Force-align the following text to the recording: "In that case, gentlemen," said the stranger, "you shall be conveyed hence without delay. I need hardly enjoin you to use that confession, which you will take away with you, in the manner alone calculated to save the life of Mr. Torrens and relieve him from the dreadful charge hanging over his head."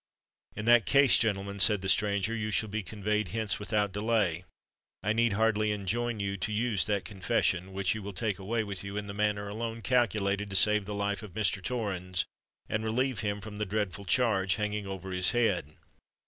"In 0.55 0.65
that 0.65 0.87
case, 0.87 1.19
gentlemen," 1.19 1.59
said 1.59 1.83
the 1.83 1.87
stranger, 1.87 2.35
"you 2.35 2.49
shall 2.49 2.69
be 2.69 2.81
conveyed 2.81 3.27
hence 3.27 3.59
without 3.59 3.91
delay. 3.91 4.45
I 5.03 5.13
need 5.13 5.33
hardly 5.33 5.71
enjoin 5.71 6.19
you 6.19 6.37
to 6.37 6.51
use 6.51 6.87
that 6.87 7.05
confession, 7.05 7.71
which 7.71 7.93
you 7.93 8.01
will 8.01 8.11
take 8.13 8.39
away 8.39 8.63
with 8.63 8.83
you, 8.83 8.97
in 8.97 9.05
the 9.05 9.13
manner 9.13 9.47
alone 9.47 9.83
calculated 9.83 10.49
to 10.49 10.55
save 10.55 10.85
the 10.85 10.95
life 10.95 11.21
of 11.21 11.35
Mr. 11.35 11.61
Torrens 11.63 12.25
and 12.67 12.83
relieve 12.83 13.19
him 13.19 13.41
from 13.41 13.59
the 13.59 13.63
dreadful 13.67 14.05
charge 14.05 14.55
hanging 14.55 14.87
over 14.87 15.11
his 15.11 15.33
head." 15.33 15.77